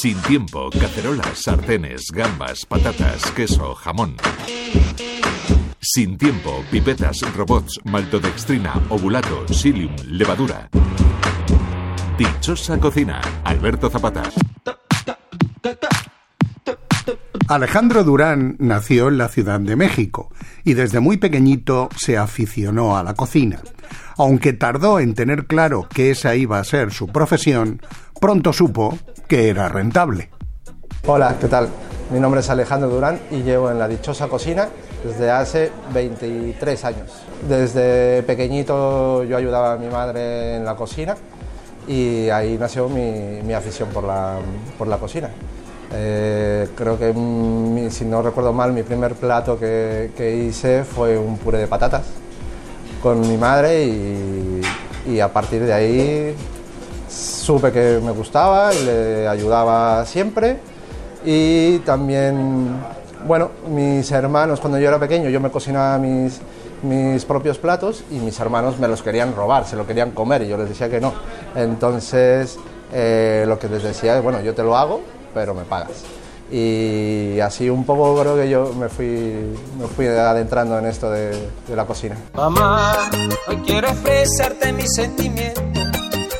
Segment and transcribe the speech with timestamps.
[0.00, 4.14] Sin tiempo, cacerolas, sartenes, gambas, patatas, queso, jamón.
[5.80, 10.70] Sin tiempo, pipetas, robots, maltodextrina, ovulato, psyllium, levadura.
[12.16, 14.22] Dichosa cocina, Alberto Zapata.
[17.48, 20.30] Alejandro Durán nació en la Ciudad de México
[20.62, 23.60] y desde muy pequeñito se aficionó a la cocina.
[24.16, 27.80] Aunque tardó en tener claro que esa iba a ser su profesión,
[28.20, 30.30] pronto supo que era rentable.
[31.06, 31.68] Hola, ¿qué tal?
[32.10, 34.68] Mi nombre es Alejandro Durán y llevo en la dichosa cocina
[35.04, 37.22] desde hace 23 años.
[37.48, 41.16] Desde pequeñito yo ayudaba a mi madre en la cocina
[41.86, 44.38] y ahí nació mi, afición por la,
[44.76, 45.30] por la cocina.
[45.92, 47.12] Eh, creo que,
[47.90, 52.02] si no recuerdo mal, mi primer plato que, hice fue un puré de patatas
[53.02, 53.84] con mi madre
[55.06, 56.34] y, a partir de ahí
[57.08, 60.58] supe que me gustaba y le ayudaba siempre.
[61.24, 62.76] Y también,
[63.26, 66.40] bueno, mis hermanos, cuando yo era pequeño, yo me cocinaba mis,
[66.82, 70.48] mis propios platos y mis hermanos me los querían robar, se lo querían comer y
[70.48, 71.14] yo les decía que no.
[71.54, 72.58] Entonces,
[72.92, 75.00] eh, lo que les decía es, bueno, yo te lo hago,
[75.32, 76.04] pero me pagas.
[76.50, 79.06] Y así un poco creo que yo me fui,
[79.78, 81.30] me fui adentrando en esto de,
[81.66, 82.16] de la cocina.
[82.34, 83.10] Mamá,
[83.48, 85.62] hoy quiero expresarte mis sentimientos,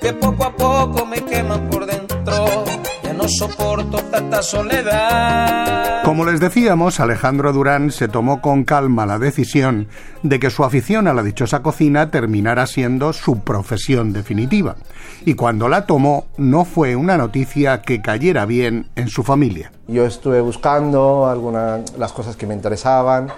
[0.00, 2.64] que poco a poco me queman por dentro
[3.12, 6.02] no soporto tanta soledad.
[6.04, 9.88] Como les decíamos, Alejandro Durán se tomó con calma la decisión
[10.22, 14.76] de que su afición a la dichosa cocina terminara siendo su profesión definitiva.
[15.24, 19.70] Y cuando la tomó, no fue una noticia que cayera bien en su familia.
[19.86, 23.28] Yo estuve buscando algunas las cosas que me interesaban,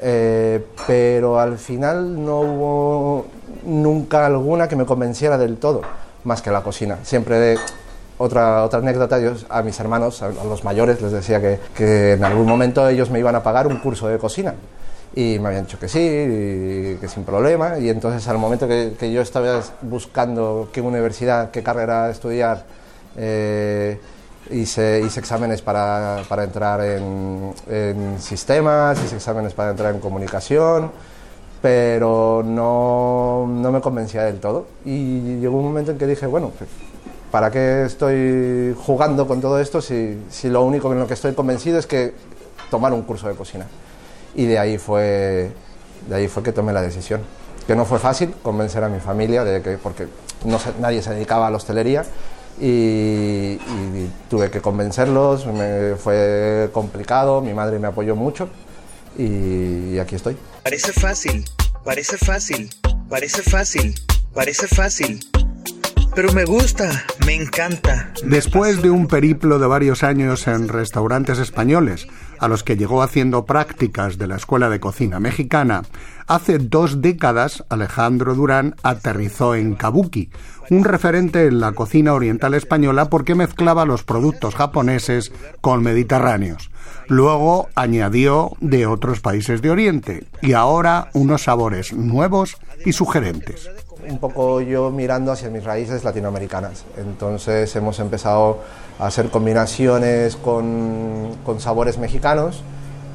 [0.00, 3.26] eh, pero al final no hubo
[3.64, 5.82] nunca alguna que me convenciera del todo,
[6.24, 6.98] más que la cocina.
[7.02, 7.58] Siempre de
[8.18, 12.24] otra, otra anécdota, yo a mis hermanos, a, los mayores, les decía que, que, en
[12.24, 14.54] algún momento ellos me iban a pagar un curso de cocina.
[15.14, 15.98] Y me habían dicho que sí,
[17.00, 17.78] que sin problema.
[17.78, 22.64] Y entonces al momento que, que, yo estaba buscando qué universidad, qué carrera estudiar,
[23.16, 23.98] eh,
[24.50, 30.90] hice, hice, exámenes para, para entrar en, en, sistemas, hice exámenes para entrar en comunicación,
[31.60, 34.66] pero no, no me convencía del todo.
[34.84, 36.70] Y llegó un momento en que dije, bueno, pues,
[37.30, 41.34] ¿para qué estoy jugando con todo esto si, si, lo único en lo que estoy
[41.34, 42.14] convencido es que
[42.70, 43.66] tomar un curso de cocina?
[44.34, 45.50] Y de ahí fue,
[46.08, 47.20] de ahí fue que tomé la decisión.
[47.66, 50.06] Que no fue fácil convencer a mi familia, de que, porque
[50.44, 52.04] no nadie se dedicaba a la hostelería
[52.60, 53.56] y,
[54.30, 55.46] tuve que convencerlos,
[55.98, 58.48] fue complicado, mi madre me apoyó mucho
[59.16, 60.36] y, y aquí estoy.
[60.62, 61.44] Parece fácil,
[61.84, 62.70] parece fácil,
[63.08, 63.94] parece fácil,
[64.34, 65.20] parece fácil
[66.18, 66.90] pero me gusta,
[67.28, 68.10] me encanta.
[68.24, 72.08] Después de un periplo de varios años en restaurantes españoles,
[72.38, 75.82] a los que llegó haciendo prácticas de la Escuela de Cocina Mexicana,
[76.26, 80.30] hace dos décadas Alejandro Durán aterrizó en Kabuki,
[80.70, 85.30] un referente en la cocina oriental española porque mezclaba los productos japoneses
[85.60, 86.70] con mediterráneos.
[87.08, 92.56] Luego añadió de otros países de Oriente y ahora unos sabores nuevos
[92.86, 93.68] y sugerentes
[94.08, 96.84] un poco yo mirando hacia mis raíces latinoamericanas.
[96.96, 98.58] Entonces hemos empezado
[98.98, 102.62] a hacer combinaciones con, con sabores mexicanos,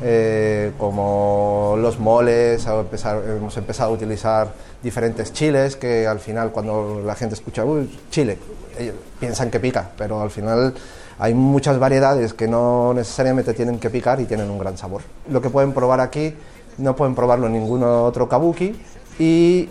[0.01, 7.15] eh, como los moles, hemos empezado a utilizar diferentes chiles que al final cuando la
[7.15, 7.63] gente escucha
[8.09, 8.37] chile,
[9.19, 10.73] piensan que pica, pero al final
[11.19, 15.03] hay muchas variedades que no necesariamente tienen que picar y tienen un gran sabor.
[15.29, 16.33] Lo que pueden probar aquí
[16.77, 18.75] no pueden probarlo en ningún otro kabuki
[19.19, 19.69] y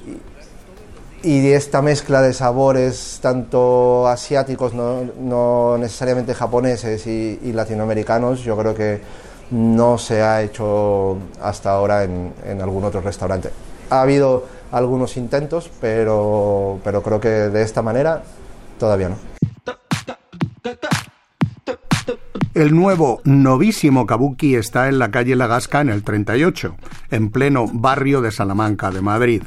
[1.22, 9.00] y esta mezcla de sabores tanto asiáticos, no, necesariamente japoneses y, latinoamericanos, yo creo que
[9.50, 13.50] no se ha hecho hasta ahora en, en, algún otro restaurante.
[13.90, 18.22] Ha habido algunos intentos, pero, pero creo que de esta manera
[18.78, 19.31] todavía no.
[22.54, 26.76] El nuevo novísimo Kabuki está en la calle La Gasca en el 38,
[27.10, 29.42] en pleno barrio de Salamanca de Madrid.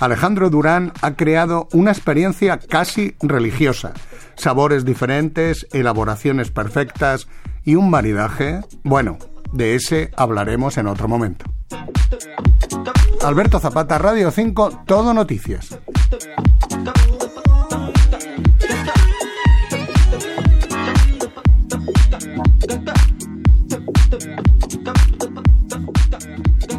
[0.00, 3.92] Alejandro Durán ha creado una experiencia casi religiosa.
[4.36, 7.28] Sabores diferentes, elaboraciones perfectas
[7.62, 8.60] y un maridaje.
[8.84, 9.18] Bueno,
[9.52, 11.44] de ese hablaremos en otro momento.
[13.22, 15.78] Alberto Zapata, Radio 5, Todo Noticias.
[24.96, 26.75] 出た!